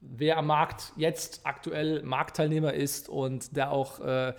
wer 0.00 0.38
am 0.38 0.46
Markt 0.46 0.94
jetzt 0.96 1.42
aktuell 1.44 2.02
Marktteilnehmer 2.02 2.72
ist 2.72 3.10
und 3.10 3.54
der 3.54 3.72
auch, 3.72 4.00
äh, 4.00 4.32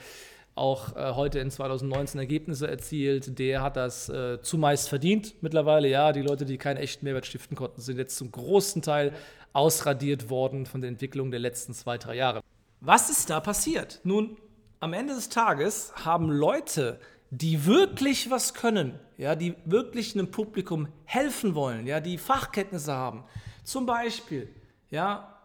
auch 0.60 0.96
äh, 0.96 1.14
heute 1.16 1.40
in 1.40 1.50
2019 1.50 2.20
Ergebnisse 2.20 2.68
erzielt, 2.68 3.39
der 3.39 3.62
hat 3.63 3.78
das 3.78 4.10
äh, 4.10 4.42
zumeist 4.42 4.89
verdient 4.89 5.36
mittlerweile. 5.42 5.88
Ja, 5.88 6.12
die 6.12 6.22
Leute, 6.22 6.46
die 6.46 6.58
keinen 6.58 6.78
echten 6.78 7.06
Mehrwert 7.06 7.25
stiften 7.25 7.58
konnten, 7.58 7.82
sind 7.82 7.98
jetzt 7.98 8.18
zum 8.18 8.32
großen 8.32 8.82
Teil 8.82 9.13
ausradiert 9.54 10.30
worden 10.30 10.66
von 10.66 10.82
der 10.82 10.89
Entwicklung 10.89 11.32
der 11.32 11.39
letzten 11.39 11.74
zwei, 11.74 11.98
drei 11.98 12.16
Jahre. 12.16 12.42
Was 12.82 13.10
ist 13.10 13.30
da 13.30 13.39
passiert? 13.39 14.00
Nun, 14.04 14.38
am 14.80 14.94
Ende 14.94 15.16
des 15.16 15.30
Tages 15.30 15.92
haben 16.06 16.30
Leute, 16.30 17.00
die 17.32 17.66
wirklich 17.66 18.30
was 18.30 18.54
können, 18.54 19.00
ja, 19.18 19.36
die 19.36 19.56
wirklich 19.66 20.13
einem 20.13 20.32
Publikum 20.32 20.88
helfen 21.06 21.56
wollen, 21.56 21.88
ja, 21.88 22.00
die 22.00 22.18
Fachkenntnisse 22.18 22.94
haben, 22.94 23.24
zum 23.63 23.86
Beispiel, 23.86 24.50
ja, 24.89 25.38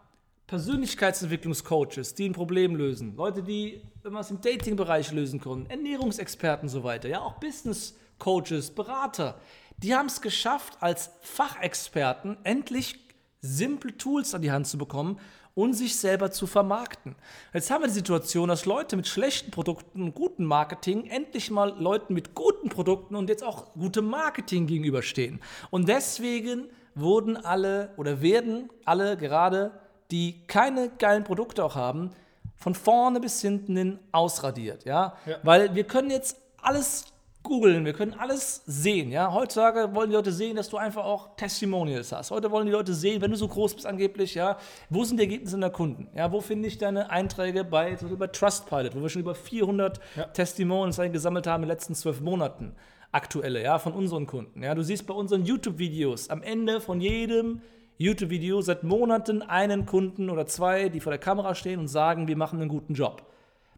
Persönlichkeitsentwicklungscoaches, 0.47 2.13
die 2.13 2.29
ein 2.29 2.33
Problem 2.33 2.75
lösen, 2.75 3.15
Leute, 3.15 3.41
die 3.41 3.81
irgendwas 4.03 4.29
im 4.29 4.41
Dating-Bereich 4.41 5.11
lösen 5.11 5.39
können, 5.39 5.65
Ernährungsexperten 5.69 6.67
und 6.67 6.73
so 6.73 6.83
weiter, 6.83 7.09
ja, 7.09 7.21
auch 7.21 7.39
Business-Coaches, 7.39 8.71
Berater, 8.71 9.39
die 9.77 9.95
haben 9.95 10.05
es 10.05 10.21
geschafft, 10.21 10.77
als 10.79 11.11
Fachexperten 11.21 12.37
endlich 12.43 12.99
simple 13.41 13.97
Tools 13.97 14.33
an 14.33 14.41
die 14.41 14.51
Hand 14.51 14.67
zu 14.67 14.77
bekommen 14.77 15.19
und 15.55 15.73
sich 15.73 15.95
selber 15.95 16.31
zu 16.31 16.47
vermarkten. 16.47 17.15
Jetzt 17.53 17.71
haben 17.71 17.81
wir 17.81 17.87
die 17.87 17.93
Situation, 17.93 18.49
dass 18.49 18.65
Leute 18.65 18.95
mit 18.97 19.07
schlechten 19.07 19.51
Produkten 19.51 20.03
und 20.03 20.13
gutem 20.13 20.45
Marketing 20.45 21.07
endlich 21.07 21.49
mal 21.49 21.73
Leuten 21.79 22.13
mit 22.13 22.35
guten 22.35 22.69
Produkten 22.69 23.15
und 23.15 23.29
jetzt 23.29 23.43
auch 23.43 23.73
gutem 23.73 24.05
Marketing 24.05 24.67
gegenüberstehen. 24.67 25.39
Und 25.71 25.87
deswegen 25.87 26.69
wurden 26.93 27.37
alle 27.37 27.93
oder 27.97 28.21
werden 28.21 28.69
alle 28.83 29.17
gerade, 29.17 29.79
die 30.11 30.41
keine 30.47 30.89
geilen 30.89 31.23
Produkte 31.23 31.63
auch 31.63 31.75
haben, 31.75 32.11
von 32.55 32.75
vorne 32.75 33.19
bis 33.19 33.41
hinten 33.41 33.75
hin 33.75 33.99
ausradiert. 34.11 34.85
Ja? 34.85 35.15
Ja. 35.25 35.37
Weil 35.43 35.75
wir 35.75 35.83
können 35.83 36.09
jetzt 36.09 36.37
alles 36.61 37.05
googeln, 37.43 37.85
wir 37.85 37.93
können 37.93 38.15
alles 38.17 38.63
sehen. 38.65 39.11
Ja? 39.11 39.31
Heutzutage 39.31 39.93
wollen 39.93 40.09
die 40.09 40.15
Leute 40.15 40.31
sehen, 40.31 40.55
dass 40.55 40.69
du 40.69 40.77
einfach 40.77 41.05
auch 41.05 41.35
Testimonials 41.35 42.11
hast. 42.11 42.31
Heute 42.31 42.49
wollen 42.49 42.65
die 42.65 42.71
Leute 42.71 42.93
sehen, 42.93 43.21
wenn 43.21 43.31
du 43.31 43.37
so 43.37 43.47
groß 43.47 43.75
bist 43.75 43.85
angeblich, 43.85 44.33
ja, 44.33 44.57
wo 44.89 45.03
sind 45.03 45.17
die 45.17 45.23
Ergebnisse 45.23 45.59
der 45.59 45.69
Kunden? 45.69 46.07
Ja, 46.15 46.31
wo 46.31 46.41
finde 46.41 46.67
ich 46.67 46.77
deine 46.77 47.11
Einträge 47.11 47.63
bei, 47.63 47.95
zum 47.95 48.07
Beispiel 48.07 48.17
bei 48.17 48.27
Trustpilot, 48.27 48.95
wo 48.95 49.01
wir 49.01 49.09
schon 49.09 49.21
über 49.21 49.35
400 49.35 49.99
Ja. 50.15 50.23
Testimonials 50.25 50.97
gesammelt 51.11 51.45
haben 51.45 51.63
in 51.63 51.69
den 51.69 51.75
letzten 51.75 51.93
zwölf 51.93 52.19
Monaten. 52.19 52.75
Aktuelle, 53.11 53.63
ja, 53.63 53.79
von 53.79 53.93
unseren 53.93 54.25
Kunden. 54.27 54.61
Ja, 54.63 54.75
du 54.75 54.83
siehst 54.83 55.05
bei 55.07 55.13
unseren 55.13 55.45
YouTube-Videos 55.45 56.29
am 56.29 56.41
Ende 56.41 56.81
von 56.81 56.99
jedem 56.99 57.61
YouTube-Video 57.97 58.61
seit 58.61 58.83
Monaten 58.83 59.41
einen 59.41 59.85
Kunden 59.85 60.29
oder 60.29 60.45
zwei, 60.47 60.89
die 60.89 60.99
vor 60.99 61.11
der 61.11 61.19
Kamera 61.19 61.55
stehen 61.55 61.79
und 61.79 61.87
sagen, 61.87 62.27
wir 62.27 62.37
machen 62.37 62.59
einen 62.59 62.69
guten 62.69 62.93
Job. 62.93 63.23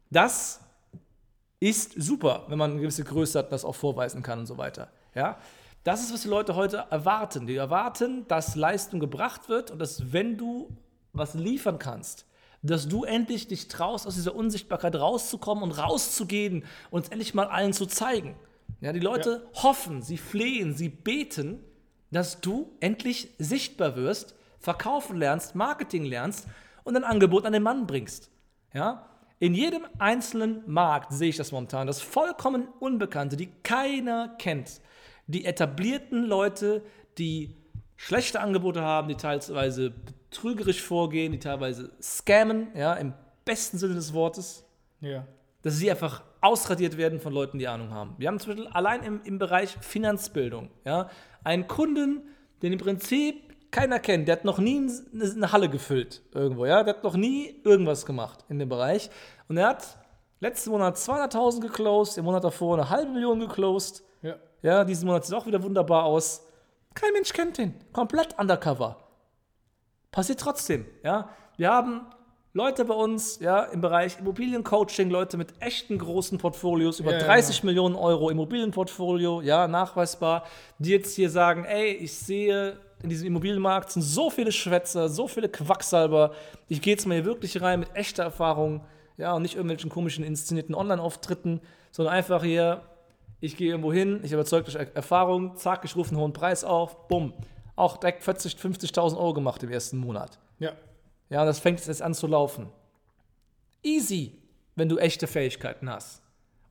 Das 0.09 0.61
ist 1.59 1.93
super, 1.97 2.45
wenn 2.47 2.57
man 2.57 2.71
eine 2.71 2.81
gewisse 2.81 3.03
Größe 3.03 3.39
hat 3.39 3.51
das 3.51 3.65
auch 3.65 3.75
vorweisen 3.75 4.23
kann 4.23 4.39
und 4.39 4.45
so 4.45 4.57
weiter. 4.57 4.89
Ja? 5.15 5.37
Das 5.83 6.01
ist, 6.01 6.13
was 6.13 6.21
die 6.21 6.27
Leute 6.27 6.55
heute 6.55 6.85
erwarten. 6.89 7.47
Die 7.47 7.55
erwarten, 7.55 8.27
dass 8.27 8.55
Leistung 8.55 8.99
gebracht 8.99 9.49
wird 9.49 9.71
und 9.71 9.79
dass, 9.79 10.11
wenn 10.11 10.37
du 10.37 10.69
was 11.13 11.33
liefern 11.33 11.79
kannst, 11.79 12.25
dass 12.61 12.87
du 12.87 13.03
endlich 13.03 13.47
dich 13.47 13.67
traust, 13.67 14.07
aus 14.07 14.15
dieser 14.15 14.35
Unsichtbarkeit 14.35 14.95
rauszukommen 14.95 15.63
und 15.63 15.71
rauszugehen 15.71 16.65
und 16.89 17.05
es 17.05 17.09
endlich 17.09 17.33
mal 17.33 17.47
allen 17.47 17.73
zu 17.73 17.85
zeigen. 17.85 18.35
Ja, 18.81 18.93
die 18.93 18.99
Leute 18.99 19.47
hoffen, 19.53 20.01
sie 20.01 20.17
flehen, 20.17 20.75
sie 20.75 20.89
beten, 20.89 21.63
dass 22.11 22.41
du 22.41 22.71
endlich 22.79 23.29
sichtbar 23.37 23.95
wirst, 23.95 24.35
verkaufen 24.59 25.17
lernst, 25.17 25.55
Marketing 25.55 26.05
lernst 26.05 26.47
und 26.83 26.95
ein 26.95 27.03
Angebot 27.03 27.45
an 27.45 27.53
den 27.53 27.63
Mann 27.63 27.87
bringst. 27.87 28.31
Ja? 28.73 29.07
In 29.39 29.53
jedem 29.53 29.85
einzelnen 29.99 30.63
Markt 30.65 31.11
sehe 31.11 31.29
ich 31.29 31.37
das 31.37 31.51
momentan, 31.51 31.85
das 31.85 32.01
vollkommen 32.01 32.67
Unbekannte, 32.79 33.37
die 33.37 33.49
keiner 33.63 34.35
kennt. 34.39 34.81
Die 35.27 35.45
etablierten 35.45 36.23
Leute, 36.23 36.81
die 37.17 37.55
schlechte 37.97 38.39
Angebote 38.39 38.81
haben, 38.81 39.09
die 39.09 39.15
teilweise 39.15 39.91
betrügerisch 39.91 40.81
vorgehen, 40.81 41.31
die 41.31 41.39
teilweise 41.39 41.91
scammen, 42.01 42.67
ja, 42.75 42.93
im 42.93 43.13
besten 43.45 43.77
Sinne 43.77 43.95
des 43.95 44.13
Wortes, 44.13 44.63
Ja. 45.01 45.27
Dass 45.67 45.77
sie 45.77 45.91
einfach 45.91 46.23
ausradiert 46.41 46.97
werden 46.97 47.19
von 47.19 47.33
Leuten, 47.33 47.59
die 47.59 47.67
Ahnung 47.67 47.91
haben. 47.91 48.15
Wir 48.17 48.27
haben 48.27 48.39
zum 48.39 48.53
Beispiel 48.53 48.67
allein 48.71 49.03
im, 49.03 49.21
im 49.23 49.37
Bereich 49.37 49.77
Finanzbildung 49.81 50.69
ja, 50.85 51.09
einen 51.43 51.67
Kunden, 51.67 52.21
den 52.61 52.73
im 52.73 52.79
Prinzip 52.79 53.47
keiner 53.71 53.99
kennt. 53.99 54.27
Der 54.27 54.37
hat 54.37 54.45
noch 54.45 54.59
nie 54.59 54.89
eine, 55.13 55.51
Halle 55.51 55.69
gefüllt 55.69 56.21
irgendwo. 56.33 56.65
Ja? 56.65 56.83
Der 56.83 56.95
hat 56.95 57.03
noch 57.03 57.15
nie 57.15 57.61
irgendwas 57.63 58.05
gemacht 58.05 58.45
in 58.49 58.59
dem 58.59 58.69
Bereich. 58.69 59.09
Und 59.47 59.57
er 59.57 59.67
hat 59.69 59.97
letzten 60.39 60.71
Monat 60.71 60.95
200.000 60.95 61.61
geclosed, 61.61 62.17
im 62.17 62.25
Monat 62.25 62.43
davor 62.43 62.75
eine 62.75 62.89
halbe 62.89 63.11
Million 63.11 63.39
geclosed. 63.39 64.03
Ja. 64.21 64.35
Ja, 64.61 64.83
diesen 64.83 65.07
Monat 65.07 65.25
sieht 65.25 65.35
auch 65.35 65.45
wieder 65.45 65.61
wunderbar 65.61 66.05
aus. 66.05 66.45
Kein 66.93 67.13
Mensch 67.13 67.33
kennt 67.33 67.57
den. 67.57 67.75
Komplett 67.93 68.39
undercover. 68.39 68.97
Passiert 70.11 70.39
trotzdem. 70.39 70.85
Ja? 71.03 71.29
Wir 71.57 71.69
haben 71.71 72.07
Leute 72.57 72.85
bei 72.85 72.95
uns 72.95 73.39
ja, 73.39 73.65
im 73.65 73.81
Bereich 73.81 74.17
Immobiliencoaching, 74.17 75.11
Leute 75.11 75.37
mit 75.37 75.53
echten 75.59 75.99
großen 75.99 76.39
Portfolios, 76.39 76.99
über 76.99 77.11
Ja, 77.11 77.19
ja, 77.19 77.25
30 77.25 77.63
Millionen 77.63 77.93
Euro 77.93 78.31
Immobilienportfolio, 78.31 79.41
ja, 79.41 79.67
nachweisbar, 79.67 80.43
die 80.79 80.89
jetzt 80.89 81.15
hier 81.15 81.29
sagen, 81.29 81.65
ey, 81.65 81.91
ich 81.91 82.13
sehe 82.17 82.79
in 83.03 83.09
diesem 83.09 83.27
Immobilienmarkt 83.27 83.91
sind 83.91 84.01
so 84.01 84.31
viele 84.31 84.51
Schwätzer, 84.51 85.07
so 85.07 85.27
viele 85.27 85.49
Quacksalber, 85.49 86.31
ich 86.67 86.81
gehe 86.81 86.93
jetzt 86.93 87.05
mal 87.05 87.13
hier 87.13 87.25
wirklich 87.25 87.61
rein 87.61 87.81
mit 87.81 87.95
echter 87.95 88.23
Erfahrung, 88.23 88.81
ja, 89.17 89.33
und 89.33 89.43
nicht 89.43 89.53
irgendwelchen 89.53 89.91
komischen 89.91 90.23
inszenierten 90.23 90.73
Online-Auftritten, 90.73 91.61
sondern 91.91 92.15
einfach 92.15 92.43
hier, 92.43 92.81
ich 93.39 93.55
gehe 93.55 93.69
irgendwo 93.69 93.93
hin, 93.93 94.21
ich 94.23 94.31
überzeuge 94.31 94.63
durch 94.63 94.77
Er- 94.77 94.95
Erfahrung, 94.95 95.57
zack, 95.57 95.85
ich 95.85 95.95
rufe 95.95 96.09
einen 96.09 96.19
hohen 96.19 96.33
Preis 96.33 96.63
auf, 96.63 97.07
bumm. 97.07 97.33
Auch 97.75 97.97
direkt 97.97 98.23
40, 98.23 98.55
50.000 98.55 99.15
Euro 99.15 99.35
gemacht 99.35 99.61
im 99.61 99.69
ersten 99.69 99.99
Monat. 99.99 100.39
Ja. 100.57 100.71
Ja, 101.29 101.45
das 101.45 101.59
fängt 101.59 101.85
jetzt 101.85 102.01
an 102.01 102.13
zu 102.13 102.27
laufen. 102.27 102.69
Easy, 103.83 104.33
wenn 104.75 104.89
du 104.89 104.97
echte 104.97 105.27
Fähigkeiten 105.27 105.89
hast. 105.89 106.21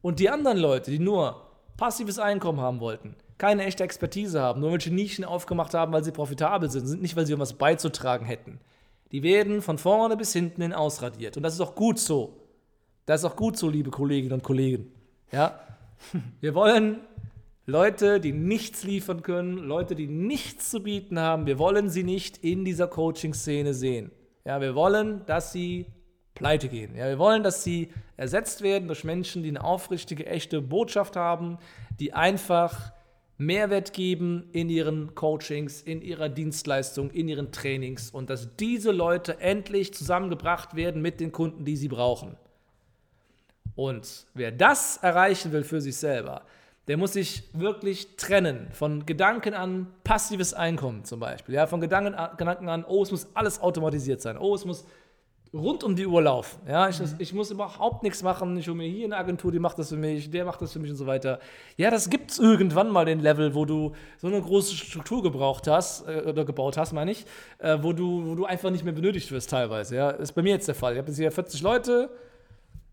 Und 0.03 0.21
die 0.21 0.31
anderen 0.31 0.59
Leute, 0.59 0.91
die 0.91 0.99
nur 0.99 1.43
passives 1.77 2.19
Einkommen 2.19 2.61
haben 2.61 2.81
wollten, 2.81 3.17
keine 3.39 3.65
echte 3.65 3.85
Expertise 3.85 4.41
haben, 4.41 4.61
nur 4.61 4.73
welche 4.73 4.93
Nischen 4.93 5.25
aufgemacht 5.25 5.75
haben, 5.75 5.93
weil 5.93 6.05
sie 6.05 6.13
profitabel 6.13 6.71
sind, 6.71 6.87
sind 6.87 7.03
nicht, 7.03 7.17
weil 7.17 7.27
sie 7.27 7.33
irgendwas 7.33 7.53
beizutragen 7.53 8.25
hätten. 8.25 8.61
Die 9.13 9.23
werden 9.23 9.63
von 9.63 9.79
vorne 9.79 10.17
bis 10.17 10.33
hinten 10.33 10.63
hin 10.63 10.73
ausradiert. 10.73 11.37
Und 11.37 11.43
das 11.43 11.55
ist 11.55 11.61
auch 11.61 11.75
gut 11.75 11.99
so. 11.99 12.41
Das 13.05 13.21
ist 13.21 13.25
auch 13.25 13.37
gut 13.37 13.57
so, 13.57 13.69
liebe 13.69 13.91
Kolleginnen 13.91 14.35
und 14.35 14.43
Kollegen. 14.43 14.91
Ja? 15.31 15.61
Wir 16.41 16.55
wollen 16.55 17.01
Leute, 17.67 18.21
die 18.21 18.33
nichts 18.33 18.85
liefern 18.85 19.23
können, 19.23 19.59
Leute, 19.59 19.95
die 19.95 20.07
nichts 20.07 20.71
zu 20.71 20.83
bieten 20.83 21.19
haben, 21.19 21.47
wir 21.47 21.59
wollen 21.59 21.91
sie 21.91 22.05
nicht 22.05 22.39
in 22.45 22.65
dieser 22.65 22.87
Coaching-Szene 22.87 23.75
sehen. 23.75 24.13
Ja, 24.47 24.61
wir 24.61 24.77
wollen, 24.77 25.27
dass 25.27 25.51
sie 25.51 25.87
pleite 26.35 26.69
gehen. 26.69 26.95
Ja, 26.95 27.09
wir 27.09 27.19
wollen, 27.19 27.43
dass 27.43 27.65
sie 27.65 27.93
ersetzt 28.17 28.63
werden 28.63 28.87
durch 28.87 29.03
Menschen, 29.03 29.43
die 29.43 29.49
eine 29.49 29.65
aufrichtige, 29.65 30.25
echte 30.27 30.63
Botschaft 30.63 31.17
haben, 31.17 31.59
die 31.99 32.13
einfach 32.13 32.93
Mehrwert 33.39 33.93
geben 33.93 34.49
in 34.53 34.69
ihren 34.69 35.17
Coachings, 35.17 35.83
in 35.83 36.01
ihrer 36.01 36.29
Dienstleistung, 36.29 37.11
in 37.11 37.27
ihren 37.27 37.51
Trainings 37.51 38.09
und 38.11 38.31
dass 38.31 38.55
diese 38.55 38.93
Leute 38.93 39.41
endlich 39.41 39.93
zusammengebracht 39.93 40.77
werden 40.77 41.03
mit 41.03 41.19
den 41.19 41.33
Kunden, 41.33 41.65
die 41.65 41.77
sie 41.77 41.89
brauchen. 41.89 42.37
Und 43.75 44.29
wer 44.33 44.53
das 44.53 44.99
erreichen 44.99 45.51
will 45.51 45.65
für 45.65 45.81
sich 45.81 45.97
selber, 45.97 46.43
der 46.89 46.97
muss 46.97 47.15
sich 47.15 47.43
wirklich 47.53 48.17
trennen 48.17 48.69
von 48.73 49.07
Gedanken 49.07 49.55
an 49.55 49.89
passives 50.05 50.55
Einkommen 50.55 51.05
zum 51.05 51.21
Beispiel. 51.21 51.55
Ja, 51.55 51.67
von 51.67 51.81
Gedanken 51.81 52.15
an, 52.15 52.37
Gedanken 52.37 52.69
an, 52.69 52.85
oh, 52.87 53.03
es 53.03 53.11
muss 53.11 53.27
alles 53.35 53.61
automatisiert 53.61 54.21
sein. 54.21 54.39
Oh, 54.39 54.55
es 54.55 54.65
muss 54.65 54.85
rund 55.53 55.85
um 55.85 55.97
die 55.97 56.07
Uhr 56.07 56.23
laufen. 56.23 56.61
Ja, 56.69 56.89
ich, 56.89 57.01
ich 57.19 57.33
muss 57.33 57.51
überhaupt 57.51 58.03
nichts 58.03 58.23
machen. 58.23 58.57
Ich 58.57 58.69
hole 58.69 58.77
mir 58.77 58.89
hier 58.89 59.07
eine 59.07 59.17
Agentur, 59.17 59.51
die 59.51 59.59
macht 59.59 59.79
das 59.79 59.89
für 59.89 59.97
mich, 59.97 60.31
der 60.31 60.45
macht 60.45 60.61
das 60.61 60.73
für 60.73 60.79
mich 60.79 60.91
und 60.91 60.97
so 60.97 61.07
weiter. 61.07 61.41
Ja, 61.77 61.91
das 61.91 62.11
gibt 62.11 62.31
es 62.31 62.39
irgendwann 62.39 62.91
mal 62.91 63.05
den 63.05 63.21
Level, 63.21 63.55
wo 63.55 63.65
du 63.65 63.93
so 64.19 64.27
eine 64.27 64.41
große 64.41 64.75
Struktur 64.75 65.23
gebraucht 65.23 65.67
hast, 65.67 66.07
äh, 66.07 66.23
oder 66.27 66.45
gebaut 66.45 66.77
hast, 66.77 66.93
meine 66.93 67.11
ich, 67.11 67.25
äh, 67.59 67.79
wo, 67.81 67.93
du, 67.93 68.27
wo 68.27 68.35
du 68.35 68.45
einfach 68.45 68.71
nicht 68.71 68.85
mehr 68.85 68.95
benötigt 68.95 69.31
wirst 69.33 69.51
teilweise. 69.51 69.97
Ja, 69.97 70.11
ist 70.11 70.33
bei 70.33 70.43
mir 70.43 70.51
jetzt 70.51 70.69
der 70.69 70.75
Fall. 70.75 70.93
Ich 70.93 70.99
habe 70.99 71.09
jetzt 71.09 71.19
hier 71.19 71.33
40 71.33 71.63
Leute, 71.63 72.11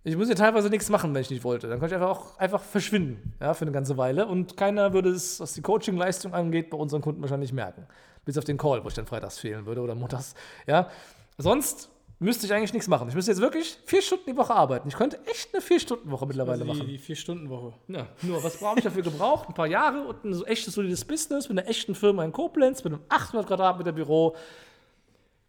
ich 0.05 0.17
muss 0.17 0.27
ja 0.27 0.35
teilweise 0.35 0.69
nichts 0.69 0.89
machen, 0.89 1.13
wenn 1.13 1.21
ich 1.21 1.29
nicht 1.29 1.43
wollte. 1.43 1.67
Dann 1.67 1.79
könnte 1.79 1.95
ich 1.95 2.01
einfach 2.01 2.17
auch 2.17 2.37
einfach 2.37 2.61
verschwinden, 2.61 3.33
ja, 3.39 3.53
für 3.53 3.63
eine 3.63 3.71
ganze 3.71 3.97
Weile. 3.97 4.27
Und 4.27 4.57
keiner 4.57 4.93
würde 4.93 5.09
es, 5.09 5.39
was 5.39 5.53
die 5.53 5.61
Coaching-Leistung 5.61 6.33
angeht, 6.33 6.69
bei 6.69 6.77
unseren 6.77 7.01
Kunden 7.01 7.21
wahrscheinlich 7.21 7.53
merken. 7.53 7.87
Bis 8.25 8.37
auf 8.37 8.43
den 8.43 8.57
Call, 8.57 8.83
wo 8.83 8.87
ich 8.89 8.93
dann 8.93 9.05
freitags 9.05 9.39
fehlen 9.39 9.65
würde 9.65 9.81
oder 9.81 9.95
montags. 9.95 10.33
Ja. 10.67 10.89
Sonst 11.37 11.89
müsste 12.19 12.45
ich 12.45 12.53
eigentlich 12.53 12.73
nichts 12.73 12.87
machen. 12.87 13.07
Ich 13.09 13.15
müsste 13.15 13.31
jetzt 13.31 13.41
wirklich 13.41 13.77
vier 13.85 14.01
Stunden 14.01 14.25
die 14.27 14.37
Woche 14.37 14.53
arbeiten. 14.53 14.87
Ich 14.87 14.95
könnte 14.95 15.19
echt 15.25 15.53
eine 15.53 15.61
Vier-Stunden-Woche 15.61 16.25
mittlerweile 16.25 16.61
Also 16.61 16.73
die, 16.73 16.79
machen. 16.79 16.87
die 16.89 16.97
Vier-Stunden-Woche. 16.97 17.73
Ja, 17.87 18.07
nur 18.21 18.43
was 18.43 18.57
brauche 18.57 18.77
ich 18.77 18.83
dafür 18.83 19.03
gebraucht? 19.03 19.49
Ein 19.49 19.53
paar 19.53 19.67
Jahre 19.67 20.01
und 20.07 20.23
ein 20.23 20.33
so 20.33 20.45
echtes 20.45 20.73
solides 20.73 21.03
Business 21.05 21.49
mit 21.49 21.57
einer 21.59 21.67
echten 21.67 21.95
Firma 21.95 22.23
in 22.23 22.31
Koblenz, 22.31 22.83
mit 22.83 22.93
einem 22.93 23.01
800 23.09 23.47
Quadratmeter 23.47 23.91
Büro, 23.91 24.35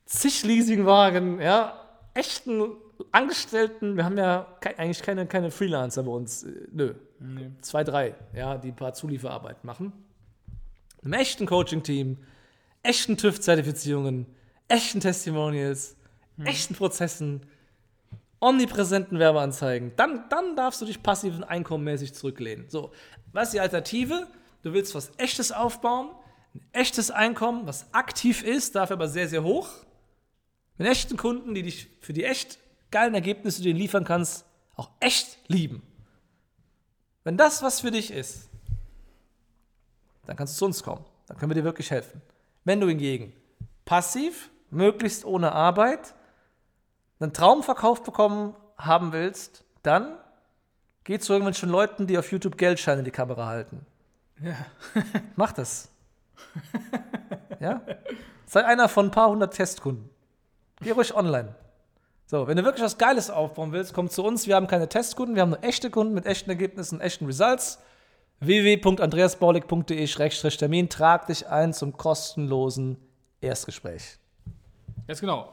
zig 0.05 0.45
Leasingwagen, 0.45 1.41
ja, 1.41 1.81
echten 2.15 2.73
Angestellten. 3.13 3.97
Wir 3.97 4.05
haben 4.05 4.19
ja 4.19 4.47
kei- 4.61 4.79
eigentlich 4.79 5.03
keine, 5.03 5.27
keine 5.27 5.51
Freelancer 5.51 6.03
bei 6.03 6.11
uns. 6.11 6.45
Äh, 6.45 6.53
Nö, 6.73 6.95
Nee. 7.21 7.51
zwei, 7.63 7.85
drei, 7.85 8.15
ja, 8.35 8.59
die 8.59 8.69
ein 8.69 8.77
paar 8.77 8.93
Zulieferarbeit 8.95 9.65
machen. 9.65 9.93
Einem 11.03 11.13
echten 11.15 11.47
Coaching-Team, 11.47 12.19
echten 12.83 13.17
TÜV-Zertifizierungen, 13.17 14.27
echten 14.69 15.01
Testimonials, 15.01 15.97
echten 16.45 16.75
Prozessen, 16.75 17.43
omnipräsenten 18.41 19.19
Werbeanzeigen. 19.19 19.93
Dann, 19.97 20.25
dann 20.29 20.57
darfst 20.57 20.81
du 20.83 20.87
dich 20.87 21.03
passiv 21.03 21.35
und 21.37 21.45
einkommenmäßig 21.45 22.15
zurücklehnen. 22.15 22.67
So, 22.69 22.93
was 23.33 23.49
ist 23.49 23.55
die 23.55 23.61
Alternative? 23.61 24.27
Du 24.63 24.73
willst 24.73 24.95
was 24.95 25.13
Echtes 25.19 25.53
aufbauen, 25.53 26.11
ein 26.55 26.63
echtes 26.73 27.11
Einkommen, 27.11 27.67
was 27.67 27.93
aktiv 27.95 28.43
ist, 28.43 28.75
dafür 28.75 28.95
aber 28.97 29.09
sehr, 29.09 29.29
sehr 29.29 29.43
hoch. 29.43 29.69
Mit 30.79 30.89
echten 30.89 31.17
Kunden, 31.17 31.55
die 31.55 31.63
dich 31.63 31.89
für 32.01 32.13
die 32.13 32.25
echt 32.25 32.59
geilen 32.95 33.15
Ergebnisse, 33.15 33.59
die 33.59 33.65
du 33.65 33.71
ihnen 33.71 33.81
liefern 33.81 34.05
kannst, 34.05 34.47
auch 34.77 34.89
echt 35.01 35.39
lieben. 35.49 35.83
Wenn 37.25 37.37
das 37.37 37.61
was 37.61 37.81
für 37.81 37.91
dich 37.91 38.13
ist, 38.13 38.49
dann 40.27 40.37
kannst 40.37 40.55
du 40.55 40.59
zu 40.59 40.65
uns 40.67 40.85
kommen. 40.85 41.05
Dann 41.27 41.37
können 41.37 41.51
wir 41.51 41.57
dir 41.57 41.65
wirklich 41.65 41.91
helfen. 41.91 42.23
Wenn 42.63 42.81
du 42.81 42.87
hingegen 42.87 43.33
passiv, 43.85 44.49
möglichst 44.71 45.25
ohne 45.25 45.51
Arbeit, 45.51 46.15
einen 47.19 47.33
Traum 47.33 47.65
verkauft 47.65 48.05
bekommen 48.05 48.55
haben 48.79 49.13
willst, 49.13 49.65
dann 49.83 50.17
geh 51.03 51.19
zu 51.19 51.33
irgendwelchen 51.33 51.71
Leuten, 51.71 52.07
die 52.07 52.17
auf 52.17 52.31
YouTube 52.31 52.57
Geldscheine 52.57 53.01
in 53.01 53.05
die 53.05 53.11
Kamera 53.11 53.47
halten. 53.47 53.85
Ja. 54.41 54.55
Mach 55.37 55.51
das. 55.51 55.91
ja? 57.59 57.83
Sei 58.47 58.65
einer 58.65 58.89
von 58.89 59.07
ein 59.07 59.11
paar 59.11 59.31
hundert 59.31 59.55
Testkunden. 59.55 60.09
Geh 60.81 60.93
ruhig 60.93 61.13
online. 61.15 61.57
So, 62.27 62.47
wenn 62.47 62.57
du 62.57 62.65
wirklich 62.65 62.83
was 62.83 62.97
Geiles 62.97 63.29
aufbauen 63.31 63.73
willst, 63.73 63.93
komm 63.93 64.09
zu 64.09 64.25
uns. 64.25 64.47
Wir 64.47 64.57
haben 64.57 64.67
keine 64.67 64.89
Testkunden, 64.89 65.35
wir 65.35 65.43
haben 65.43 65.51
nur 65.51 65.63
echte 65.63 65.91
Kunden 65.91 66.15
mit 66.15 66.25
echten 66.27 66.49
Ergebnissen, 66.49 66.99
echten 67.01 67.27
Results. 67.27 67.81
www.andreasbaulig.de-termin. 68.41 70.89
Trag 70.89 71.27
dich 71.27 71.47
ein 71.47 71.75
zum 71.75 71.95
kostenlosen 71.97 72.97
Erstgespräch. 73.41 74.19
Jetzt 75.07 75.21
genau. 75.21 75.51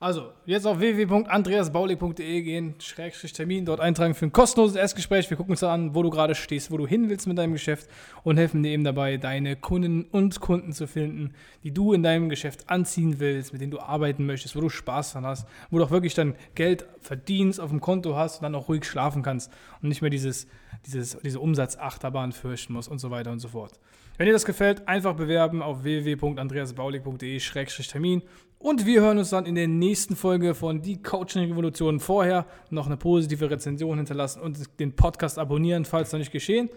Also, 0.00 0.30
jetzt 0.46 0.64
auf 0.64 0.78
www.andreasbaulig.de 0.78 2.42
gehen, 2.42 2.76
Schrägstrich 2.78 3.32
Termin, 3.32 3.64
dort 3.64 3.80
eintragen 3.80 4.14
für 4.14 4.26
ein 4.26 4.32
kostenloses 4.32 4.76
Erstgespräch. 4.76 5.28
Wir 5.28 5.36
gucken 5.36 5.50
uns 5.50 5.64
an, 5.64 5.92
wo 5.92 6.04
du 6.04 6.10
gerade 6.10 6.36
stehst, 6.36 6.70
wo 6.70 6.76
du 6.76 6.86
hin 6.86 7.08
willst 7.08 7.26
mit 7.26 7.36
deinem 7.36 7.54
Geschäft 7.54 7.90
und 8.22 8.36
helfen 8.36 8.62
dir 8.62 8.70
eben 8.70 8.84
dabei, 8.84 9.16
deine 9.16 9.56
Kunden 9.56 10.04
und 10.04 10.38
Kunden 10.38 10.72
zu 10.72 10.86
finden, 10.86 11.34
die 11.64 11.74
du 11.74 11.94
in 11.94 12.04
deinem 12.04 12.28
Geschäft 12.28 12.70
anziehen 12.70 13.18
willst, 13.18 13.52
mit 13.52 13.60
denen 13.60 13.72
du 13.72 13.80
arbeiten 13.80 14.24
möchtest, 14.24 14.54
wo 14.54 14.60
du 14.60 14.68
Spaß 14.68 15.14
dran 15.14 15.26
hast, 15.26 15.48
wo 15.68 15.78
du 15.78 15.84
auch 15.84 15.90
wirklich 15.90 16.14
dann 16.14 16.36
Geld 16.54 16.86
verdienst, 17.00 17.60
auf 17.60 17.70
dem 17.70 17.80
Konto 17.80 18.14
hast 18.14 18.36
und 18.36 18.44
dann 18.44 18.54
auch 18.54 18.68
ruhig 18.68 18.84
schlafen 18.84 19.24
kannst 19.24 19.52
und 19.82 19.88
nicht 19.88 20.00
mehr 20.00 20.10
dieses, 20.10 20.46
dieses, 20.86 21.18
diese 21.24 21.40
Umsatzachterbahn 21.40 22.30
fürchten 22.30 22.72
musst 22.72 22.88
und 22.88 23.00
so 23.00 23.10
weiter 23.10 23.32
und 23.32 23.40
so 23.40 23.48
fort. 23.48 23.80
Wenn 24.16 24.26
dir 24.26 24.32
das 24.32 24.44
gefällt, 24.44 24.86
einfach 24.86 25.14
bewerben 25.14 25.60
auf 25.62 25.82
www.andreasbaulig.de-termin 25.82 28.22
und 28.58 28.86
wir 28.86 29.00
hören 29.00 29.18
uns 29.18 29.30
dann 29.30 29.46
in 29.46 29.54
der 29.54 29.68
nächsten 29.68 30.16
Folge 30.16 30.54
von 30.54 30.82
Die 30.82 31.00
Coaching 31.00 31.48
Revolution. 31.48 32.00
Vorher 32.00 32.46
noch 32.70 32.86
eine 32.86 32.96
positive 32.96 33.50
Rezension 33.50 33.98
hinterlassen 33.98 34.40
und 34.40 34.80
den 34.80 34.96
Podcast 34.96 35.38
abonnieren, 35.38 35.84
falls 35.84 36.12
noch 36.12 36.18
nicht 36.18 36.32
geschehen. 36.32 36.68